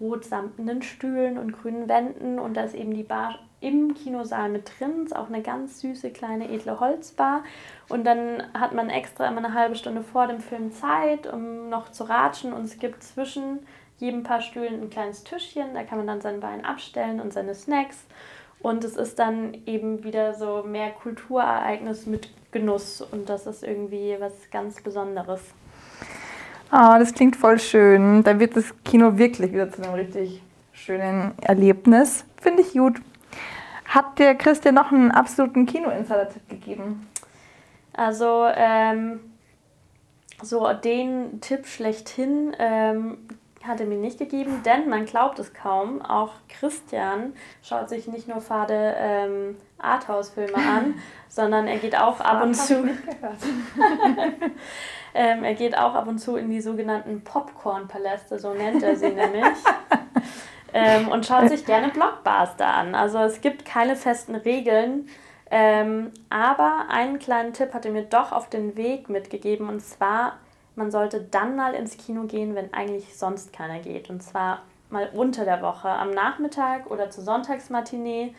rotsamtenen 0.00 0.80
Stühlen 0.80 1.36
und 1.36 1.52
grünen 1.52 1.90
Wänden. 1.90 2.38
Und 2.38 2.54
da 2.54 2.62
ist 2.62 2.74
eben 2.74 2.94
die 2.94 3.02
Bar 3.02 3.38
im 3.60 3.94
Kinosaal 3.94 4.48
mit 4.48 4.70
drin. 4.78 5.04
Ist 5.04 5.16
auch 5.16 5.28
eine 5.28 5.42
ganz 5.42 5.80
süße 5.80 6.10
kleine 6.10 6.50
edle 6.50 6.80
Holzbar. 6.80 7.44
Und 7.88 8.04
dann 8.04 8.42
hat 8.54 8.74
man 8.74 8.90
extra 8.90 9.26
immer 9.28 9.38
eine 9.38 9.54
halbe 9.54 9.74
Stunde 9.74 10.02
vor 10.02 10.26
dem 10.26 10.40
Film 10.40 10.72
Zeit, 10.72 11.26
um 11.32 11.68
noch 11.68 11.90
zu 11.90 12.04
ratschen. 12.04 12.52
Und 12.52 12.64
es 12.64 12.78
gibt 12.78 13.02
zwischen 13.02 13.60
jedem 13.98 14.22
Paar 14.22 14.40
Stühlen 14.40 14.80
ein 14.80 14.90
kleines 14.90 15.24
Tischchen, 15.24 15.74
da 15.74 15.82
kann 15.82 15.98
man 15.98 16.06
dann 16.06 16.20
seinen 16.20 16.42
Wein 16.42 16.64
abstellen 16.64 17.20
und 17.20 17.32
seine 17.32 17.54
Snacks. 17.54 18.04
Und 18.60 18.84
es 18.84 18.96
ist 18.96 19.18
dann 19.18 19.56
eben 19.66 20.04
wieder 20.04 20.34
so 20.34 20.64
mehr 20.64 20.90
Kulturereignis 20.90 22.06
mit 22.06 22.30
Genuss 22.50 23.00
und 23.02 23.28
das 23.28 23.46
ist 23.46 23.62
irgendwie 23.62 24.16
was 24.18 24.32
ganz 24.50 24.80
Besonderes. 24.80 25.40
Ah, 26.70 26.98
das 26.98 27.14
klingt 27.14 27.36
voll 27.36 27.58
schön. 27.58 28.22
Da 28.24 28.38
wird 28.38 28.56
das 28.56 28.74
Kino 28.84 29.16
wirklich 29.16 29.52
wieder 29.52 29.70
zu 29.70 29.82
einem 29.82 29.94
richtig 29.94 30.42
schönen 30.72 31.32
Erlebnis. 31.40 32.24
Finde 32.40 32.62
ich 32.62 32.72
gut. 32.72 33.00
Hat 33.88 34.18
dir 34.18 34.34
Christian 34.34 34.74
noch 34.74 34.92
einen 34.92 35.10
absoluten 35.10 35.66
Kino-Insider-Tipp 35.66 36.48
gegeben? 36.48 37.08
Also, 37.92 38.46
ähm, 38.54 39.20
so 40.42 40.72
den 40.72 41.40
Tipp 41.40 41.66
schlechthin, 41.66 42.54
ähm, 42.58 43.18
hat 43.66 43.80
er 43.80 43.86
mir 43.86 43.98
nicht 43.98 44.18
gegeben, 44.18 44.62
denn 44.64 44.88
man 44.88 45.04
glaubt 45.04 45.38
es 45.38 45.52
kaum, 45.52 46.00
auch 46.00 46.32
Christian 46.48 47.34
schaut 47.62 47.88
sich 47.88 48.06
nicht 48.06 48.28
nur 48.28 48.40
fade 48.40 48.94
ähm, 48.96 49.56
Arthouse-Filme 49.78 50.56
an, 50.56 50.94
sondern 51.28 51.66
er 51.66 51.78
geht 51.78 51.96
auch 51.96 52.20
ab 52.20 52.42
und 52.42 52.54
zu. 52.54 52.84
ähm, 55.14 55.44
er 55.44 55.54
geht 55.54 55.76
auch 55.76 55.94
ab 55.94 56.06
und 56.08 56.18
zu 56.18 56.36
in 56.36 56.50
die 56.50 56.60
sogenannten 56.60 57.22
Popcorn-Paläste, 57.22 58.38
so 58.38 58.54
nennt 58.54 58.82
er 58.82 58.96
sie 58.96 59.08
nämlich. 59.14 59.58
Ähm, 60.72 61.08
und 61.08 61.26
schaut 61.26 61.48
sich 61.48 61.64
gerne 61.64 61.88
Blockbuster 61.88 62.66
an. 62.66 62.94
Also 62.94 63.18
es 63.18 63.40
gibt 63.40 63.64
keine 63.64 63.96
festen 63.96 64.34
Regeln. 64.34 65.08
Ähm, 65.50 66.12
aber 66.28 66.86
einen 66.90 67.18
kleinen 67.18 67.54
Tipp 67.54 67.72
hat 67.72 67.86
er 67.86 67.92
mir 67.92 68.02
doch 68.02 68.32
auf 68.32 68.50
den 68.50 68.76
Weg 68.76 69.08
mitgegeben 69.08 69.68
und 69.70 69.80
zwar 69.80 70.34
man 70.78 70.90
sollte 70.90 71.20
dann 71.20 71.56
mal 71.56 71.74
ins 71.74 71.96
Kino 71.96 72.22
gehen, 72.22 72.54
wenn 72.54 72.72
eigentlich 72.72 73.18
sonst 73.18 73.52
keiner 73.52 73.80
geht. 73.80 74.08
Und 74.08 74.22
zwar 74.22 74.62
mal 74.90 75.10
unter 75.12 75.44
der 75.44 75.60
Woche, 75.60 75.88
am 75.88 76.12
Nachmittag 76.12 76.90
oder 76.90 77.10
zur 77.10 77.24
Sonntagsmatinee, 77.24 78.34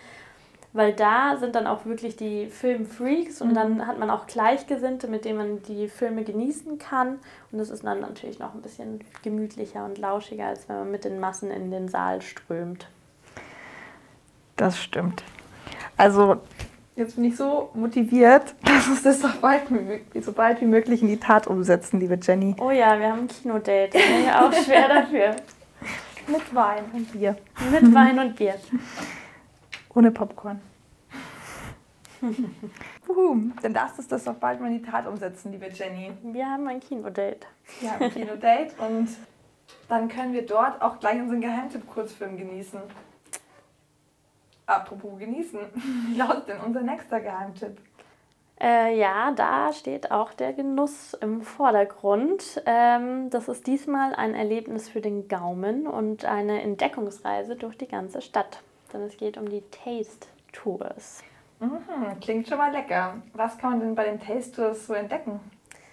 weil 0.73 0.93
da 0.93 1.37
sind 1.37 1.55
dann 1.55 1.67
auch 1.67 1.85
wirklich 1.85 2.15
die 2.15 2.47
Filmfreaks 2.47 3.41
und 3.41 3.49
mhm. 3.49 3.55
dann 3.55 3.87
hat 3.87 3.97
man 3.97 4.09
auch 4.09 4.27
Gleichgesinnte, 4.27 5.07
mit 5.07 5.25
denen 5.25 5.37
man 5.37 5.63
die 5.63 5.87
Filme 5.87 6.23
genießen 6.23 6.77
kann. 6.77 7.19
Und 7.51 7.57
das 7.57 7.69
ist 7.69 7.83
dann 7.83 8.01
natürlich 8.01 8.39
noch 8.39 8.53
ein 8.53 8.61
bisschen 8.61 8.99
gemütlicher 9.23 9.85
und 9.85 9.97
lauschiger, 9.97 10.47
als 10.47 10.69
wenn 10.69 10.77
man 10.77 10.91
mit 10.91 11.05
den 11.05 11.19
Massen 11.19 11.49
in 11.51 11.71
den 11.71 11.87
Saal 11.87 12.21
strömt. 12.21 12.87
Das 14.55 14.81
stimmt. 14.81 15.23
Also 15.97 16.37
Jetzt 16.99 17.15
bin 17.15 17.23
ich 17.23 17.37
so 17.37 17.69
motiviert, 17.75 18.55
dass 18.65 18.89
uns 18.89 19.03
das 19.03 19.21
so 19.21 19.29
bald, 19.39 19.61
so 20.19 20.33
bald 20.33 20.59
wie 20.59 20.65
möglich 20.65 21.01
in 21.01 21.07
die 21.07 21.15
Tat 21.15 21.47
umsetzen, 21.47 21.97
liebe 21.97 22.19
Jenny. 22.21 22.57
Oh 22.59 22.71
ja, 22.71 22.99
wir 22.99 23.07
haben 23.07 23.21
ein 23.21 23.27
Kinodate. 23.29 23.97
Ich 23.97 24.05
bin 24.05 24.25
ja 24.25 24.45
auch 24.45 24.51
schwer 24.51 24.89
dafür. 24.89 25.33
Mit 26.27 26.53
Wein 26.53 26.83
und 26.91 27.09
Bier. 27.13 27.37
Mit 27.71 27.95
Wein 27.95 28.19
und 28.19 28.35
Bier. 28.35 28.55
Ohne 29.93 30.11
Popcorn. 30.11 30.61
Uhu, 33.07 33.51
dann 33.61 33.73
darfst 33.73 33.97
du 33.97 34.03
das 34.03 34.25
doch 34.25 34.35
bald 34.35 34.59
mal 34.59 34.67
in 34.67 34.83
die 34.83 34.89
Tat 34.89 35.07
umsetzen, 35.07 35.51
liebe 35.51 35.67
Jenny. 35.67 36.11
Wir 36.21 36.47
haben 36.47 36.67
ein 36.67 36.79
Kinodate. 36.79 37.47
Wir 37.79 37.91
haben 37.91 38.03
ein 38.03 38.11
Kinodate 38.11 38.73
und 38.77 39.07
dann 39.87 40.09
können 40.09 40.33
wir 40.33 40.45
dort 40.45 40.81
auch 40.81 40.99
gleich 40.99 41.19
unseren 41.19 41.41
Geheimtipp-Kurzfilm 41.41 42.37
genießen. 42.37 42.81
Apropos 44.65 45.17
genießen, 45.17 45.59
wie 46.07 46.17
lautet 46.17 46.49
denn 46.49 46.59
unser 46.59 46.81
nächster 46.81 47.19
Geheimtipp? 47.19 47.77
Äh, 48.61 48.99
ja, 48.99 49.31
da 49.31 49.71
steht 49.71 50.11
auch 50.11 50.33
der 50.33 50.51
Genuss 50.51 51.13
im 51.13 51.41
Vordergrund. 51.41 52.61
Ähm, 52.65 53.29
das 53.29 53.47
ist 53.47 53.65
diesmal 53.67 54.13
ein 54.13 54.35
Erlebnis 54.35 54.89
für 54.89 54.99
den 54.99 55.29
Gaumen 55.29 55.87
und 55.87 56.25
eine 56.25 56.61
Entdeckungsreise 56.61 57.55
durch 57.55 57.77
die 57.77 57.87
ganze 57.87 58.21
Stadt. 58.21 58.61
Denn 58.93 59.01
es 59.01 59.17
geht 59.17 59.37
um 59.37 59.49
die 59.49 59.63
Taste 59.71 60.27
Tours. 60.51 61.23
Mhm, 61.59 62.19
klingt 62.21 62.47
schon 62.47 62.57
mal 62.57 62.71
lecker. 62.71 63.15
Was 63.33 63.57
kann 63.57 63.71
man 63.71 63.79
denn 63.81 63.95
bei 63.95 64.05
den 64.05 64.19
Taste 64.19 64.55
Tours 64.55 64.87
so 64.87 64.93
entdecken? 64.93 65.39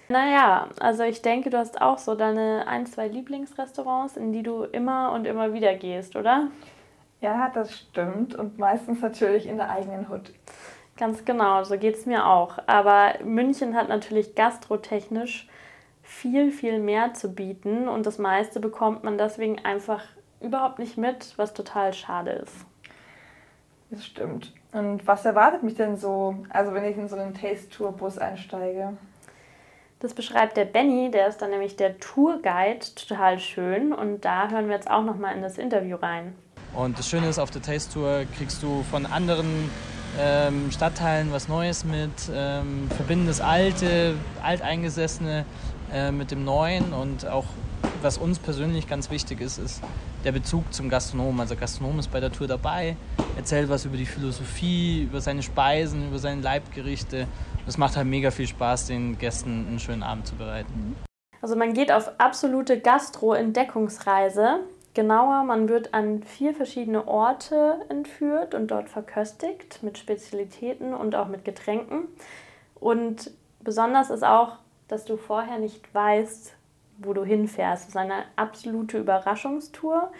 Naja, 0.09 0.69
also 0.79 1.03
ich 1.03 1.21
denke, 1.21 1.51
du 1.51 1.59
hast 1.59 1.81
auch 1.81 1.99
so 1.99 2.15
deine 2.15 2.67
ein, 2.69 2.87
zwei 2.87 3.09
Lieblingsrestaurants, 3.09 4.17
in 4.17 4.33
die 4.33 4.43
du 4.43 4.63
immer 4.63 5.13
und 5.13 5.27
immer 5.27 5.53
wieder 5.53 5.75
gehst, 5.75 6.15
oder? 6.15 6.49
Ja, 7.21 7.51
das 7.53 7.77
stimmt. 7.77 8.35
Und 8.37 8.59
meistens 8.59 9.01
natürlich 9.01 9.47
in 9.47 9.57
der 9.57 9.71
eigenen 9.71 10.09
Hut. 10.09 10.33
Ganz 10.97 11.25
genau, 11.25 11.65
so 11.65 11.77
geht 11.77 11.97
es 11.97 12.07
mir 12.07 12.27
auch. 12.27 12.59
Aber 12.67 13.15
München 13.25 13.75
hat 13.75 13.89
natürlich 13.89 14.35
gastrotechnisch 14.35 15.49
viel, 16.03 16.53
viel 16.53 16.79
mehr 16.79 17.15
zu 17.15 17.35
bieten 17.35 17.89
und 17.89 18.07
das 18.07 18.19
meiste 18.19 18.61
bekommt 18.61 19.03
man 19.03 19.19
deswegen 19.19 19.65
einfach 19.65 20.05
überhaupt 20.41 20.79
nicht 20.79 20.97
mit, 20.97 21.35
was 21.37 21.53
total 21.53 21.93
schade 21.93 22.31
ist. 22.31 22.65
Das 23.91 24.05
stimmt. 24.05 24.53
Und 24.73 25.07
was 25.07 25.25
erwartet 25.25 25.63
mich 25.63 25.75
denn 25.75 25.97
so, 25.97 26.37
also 26.51 26.75
wenn 26.75 26.85
ich 26.85 26.97
in 26.97 27.09
so 27.09 27.17
einen 27.17 27.35
Taste-Tour-Bus 27.35 28.19
einsteige? 28.19 28.97
Das 30.01 30.13
beschreibt 30.13 30.57
der 30.57 30.67
Benny, 30.67 31.11
der 31.11 31.29
ist 31.29 31.39
dann 31.39 31.51
nämlich 31.51 31.77
der 31.77 31.99
Tourguide, 31.99 32.85
total 32.95 33.39
schön. 33.39 33.93
Und 33.93 34.25
da 34.25 34.49
hören 34.51 34.69
wir 34.69 34.75
jetzt 34.75 34.91
auch 34.91 35.03
nochmal 35.03 35.35
in 35.35 35.43
das 35.43 35.57
Interview 35.57 35.97
rein. 35.97 36.35
Und 36.75 36.99
das 36.99 37.09
Schöne 37.09 37.29
ist, 37.29 37.39
auf 37.39 37.51
der 37.51 37.63
Taste 37.63 37.95
Tour 37.95 38.25
kriegst 38.37 38.63
du 38.63 38.83
von 38.91 39.07
anderen 39.07 39.71
ähm, 40.19 40.71
Stadtteilen 40.71 41.33
was 41.33 41.49
Neues 41.49 41.85
mit, 41.85 42.11
ähm, 42.33 42.91
verbinden 42.95 43.27
das 43.27 43.41
Alte, 43.41 44.15
Alteingesessene 44.43 45.47
äh, 45.93 46.11
mit 46.11 46.31
dem 46.31 46.45
Neuen 46.45 46.93
und 46.93 47.27
auch 47.27 47.47
was 48.03 48.19
uns 48.19 48.39
persönlich 48.39 48.89
ganz 48.89 49.11
wichtig 49.11 49.41
ist, 49.41 49.59
ist 49.59 49.83
der 50.27 50.33
Bezug 50.33 50.75
zum 50.75 50.89
Gastronom. 50.89 51.39
Also 51.39 51.55
Gastronom 51.55 52.01
ist 52.01 52.11
bei 52.11 52.19
der 52.19 52.33
Tour 52.33 52.49
dabei, 52.49 52.97
erzählt 53.37 53.69
was 53.69 53.85
über 53.85 53.97
die 53.97 54.05
Philosophie, 54.05 55.05
über 55.05 55.21
seine 55.21 55.43
Speisen, 55.43 56.09
über 56.09 56.19
seine 56.19 56.43
Leibgerichte. 56.43 57.29
Das 57.65 57.79
macht 57.79 57.97
halt 57.97 58.09
mega 58.09 58.33
viel 58.33 58.49
Spaß, 58.49 58.89
den 58.89 59.19
Gästen 59.19 59.67
einen 59.69 59.79
schönen 59.79 60.03
Abend 60.03 60.27
zu 60.27 60.35
bereiten. 60.35 60.97
Also 61.41 61.55
man 61.55 61.75
geht 61.75 61.93
auf 61.93 62.11
absolute 62.19 62.81
Gastro-Entdeckungsreise. 62.81 64.61
Genauer, 64.95 65.45
man 65.45 65.69
wird 65.69 65.95
an 65.95 66.25
vier 66.25 66.55
verschiedene 66.55 67.07
Orte 67.07 67.77
entführt 67.89 68.55
und 68.55 68.69
dort 68.69 68.89
verköstigt 68.89 69.83
mit 69.85 69.97
Spezialitäten 69.97 70.93
und 70.93 71.15
auch 71.15 71.29
mit 71.29 71.45
Getränken. 71.45 72.09
Und 72.75 73.31
besonders 73.61 74.11
ist 74.11 74.25
auch, 74.25 74.57
dass 74.89 75.05
du 75.05 75.17
vorher 75.17 75.59
nicht 75.59 75.95
weißt, 75.95 76.56
wo 76.99 77.13
du 77.13 77.25
hinfährst. 77.25 77.85
Es 77.85 77.89
ist 77.91 77.97
eine 77.97 78.25
absolute 78.37 78.99
Überraschungstour. 78.99 80.11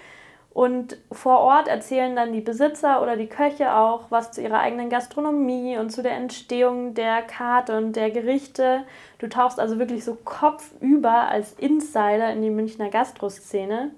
Und 0.57 0.97
vor 1.13 1.41
Ort 1.41 1.69
erzählen 1.69 2.17
dann 2.17 2.33
die 2.33 2.41
Besitzer 2.41 3.03
oder 3.03 3.19
die 3.19 3.27
Köche 3.27 3.75
auch 3.75 4.11
was 4.11 4.33
zu 4.33 4.41
ihrer 4.41 4.61
eigenen 4.61 4.89
Gastronomie 4.89 5.77
und 5.77 5.91
zu 5.91 6.03
der 6.03 6.17
Entstehung 6.17 6.95
der 6.95 7.21
Karte 7.21 7.77
und 7.77 7.95
der 7.95 8.11
Gerichte. 8.11 8.85
Du 9.19 9.29
tauchst 9.29 9.61
also 9.61 9.79
wirklich 9.79 10.03
so 10.03 10.17
kopfüber 10.25 11.29
als 11.29 11.53
Insider 11.53 12.31
in 12.33 12.41
die 12.41 12.49
Münchner 12.49 12.89
Gastroszene. 12.89 13.91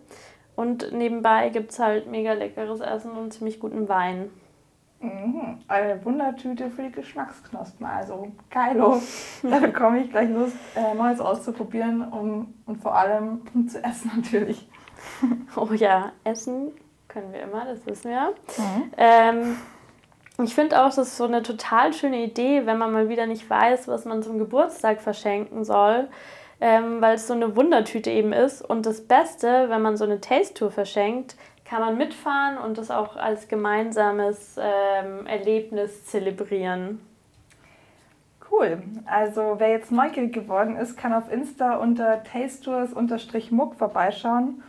Und 0.57 0.91
nebenbei 0.91 1.51
gibt 1.51 1.71
es 1.71 1.79
halt 1.79 2.09
mega 2.09 2.33
leckeres 2.33 2.81
Essen 2.81 3.13
und 3.13 3.33
ziemlich 3.33 3.61
guten 3.61 3.89
Wein. 3.89 4.29
Mhm. 5.01 5.59
Eine 5.69 6.05
Wundertüte 6.05 6.71
für 6.71 6.83
die 6.83 6.93
Geschmacksknospen. 6.93 7.87
Also 7.87 8.33
geilo. 8.51 9.01
da 9.43 9.59
bekomme 9.61 10.01
ich 10.01 10.11
gleich 10.11 10.29
Lust, 10.29 10.57
äh, 10.75 10.95
Neues 10.95 11.21
auszuprobieren 11.21 12.03
um, 12.09 12.55
und 12.67 12.83
vor 12.83 12.97
allem 12.97 13.43
um 13.55 13.69
zu 13.69 13.83
essen 13.83 14.11
natürlich. 14.17 14.69
Oh 15.57 15.73
ja, 15.73 16.13
Essen 16.25 16.73
können 17.07 17.33
wir 17.33 17.43
immer, 17.43 17.65
das 17.65 17.87
wissen 17.87 18.11
wir. 18.11 18.35
Ähm, 18.97 19.57
ich 20.43 20.55
finde 20.55 20.81
auch, 20.81 20.87
das 20.87 20.99
ist 20.99 21.17
so 21.17 21.25
eine 21.25 21.43
total 21.43 21.93
schöne 21.93 22.23
Idee, 22.23 22.67
wenn 22.67 22.79
man 22.79 22.93
mal 22.93 23.09
wieder 23.09 23.27
nicht 23.27 23.49
weiß, 23.49 23.89
was 23.89 24.05
man 24.05 24.23
zum 24.23 24.39
Geburtstag 24.39 25.01
verschenken 25.01 25.65
soll, 25.65 26.09
ähm, 26.61 27.01
weil 27.01 27.15
es 27.15 27.27
so 27.27 27.35
eine 27.35 27.57
Wundertüte 27.57 28.11
eben 28.11 28.33
ist. 28.33 28.63
Und 28.63 28.87
das 28.87 29.07
Beste, 29.07 29.69
wenn 29.69 29.83
man 29.83 29.97
so 29.97 30.05
eine 30.05 30.21
Taste-Tour 30.21 30.71
verschenkt, 30.71 31.37
kann 31.69 31.81
man 31.81 31.99
mitfahren 31.99 32.57
und 32.57 32.79
das 32.79 32.91
auch 32.91 33.17
als 33.17 33.49
gemeinsames 33.49 34.57
ähm, 34.59 35.27
Erlebnis 35.27 36.07
zelebrieren. 36.07 37.01
Cool. 38.51 38.83
Also 39.05 39.57
wer 39.59 39.69
jetzt 39.69 39.93
neugierig 39.93 40.33
geworden 40.33 40.77
ist, 40.77 40.97
kann 40.97 41.13
auf 41.13 41.31
Insta 41.31 41.77
unter 41.77 42.25
tastetours-muck 42.25 43.75
vorbeischauen. 43.75 44.63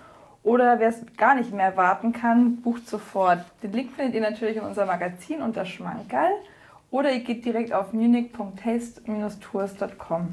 Oder 0.44 0.80
wer 0.80 0.90
es 0.90 1.06
gar 1.16 1.36
nicht 1.36 1.54
mehr 1.54 1.78
warten 1.78 2.12
kann, 2.12 2.58
bucht 2.58 2.86
sofort. 2.88 3.46
Den 3.64 3.72
Link 3.72 3.94
findet 3.94 4.16
ihr 4.16 4.22
natürlich 4.22 4.58
in 4.58 4.64
unserem 4.64 4.88
Magazin 4.88 5.42
unter 5.42 5.64
Schmankerl. 5.66 6.34
Oder 6.92 7.14
ihr 7.14 7.22
geht 7.22 7.46
direkt 7.46 7.72
auf 7.72 7.94
munich.taste-tours.com. 7.94 10.28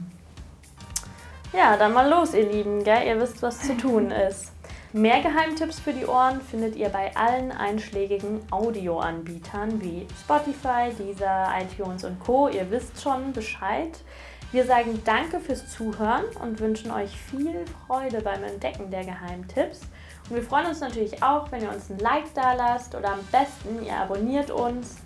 Ja, 1.52 1.76
dann 1.76 1.92
mal 1.92 2.10
los, 2.10 2.34
ihr 2.34 2.50
Lieben, 2.50 2.82
gell? 2.82 3.06
Ihr 3.06 3.20
wisst, 3.20 3.40
was 3.42 3.60
zu 3.60 3.76
tun 3.76 4.10
ist. 4.10 4.55
Mehr 4.92 5.20
Geheimtipps 5.20 5.80
für 5.80 5.92
die 5.92 6.06
Ohren 6.06 6.40
findet 6.40 6.76
ihr 6.76 6.88
bei 6.88 7.14
allen 7.16 7.50
einschlägigen 7.50 8.40
Audioanbietern 8.50 9.82
wie 9.82 10.06
Spotify, 10.20 10.90
Deezer, 10.96 11.48
iTunes 11.60 12.04
und 12.04 12.20
Co. 12.20 12.48
Ihr 12.48 12.70
wisst 12.70 13.02
schon 13.02 13.32
Bescheid. 13.32 13.98
Wir 14.52 14.64
sagen 14.64 15.02
danke 15.04 15.40
fürs 15.40 15.68
Zuhören 15.68 16.24
und 16.40 16.60
wünschen 16.60 16.92
euch 16.92 17.10
viel 17.10 17.64
Freude 17.86 18.20
beim 18.22 18.44
Entdecken 18.44 18.90
der 18.90 19.04
Geheimtipps. 19.04 19.80
Und 20.30 20.36
wir 20.36 20.42
freuen 20.42 20.66
uns 20.66 20.80
natürlich 20.80 21.22
auch, 21.22 21.50
wenn 21.50 21.62
ihr 21.62 21.70
uns 21.70 21.90
ein 21.90 21.98
Like 21.98 22.32
da 22.34 22.54
lasst 22.54 22.94
oder 22.94 23.12
am 23.12 23.24
besten 23.32 23.84
ihr 23.84 23.96
abonniert 23.96 24.50
uns. 24.50 24.98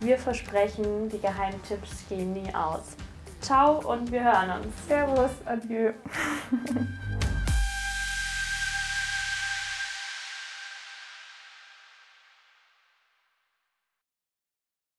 Wir 0.00 0.18
versprechen, 0.18 1.08
die 1.08 1.20
Geheimtipps 1.20 2.08
gehen 2.08 2.32
nie 2.32 2.54
aus. 2.54 2.96
Ciao 3.40 3.78
und 3.88 4.10
wir 4.10 4.24
hören 4.24 4.50
uns. 4.60 4.88
Servus, 4.88 5.30
adieu. 5.46 5.92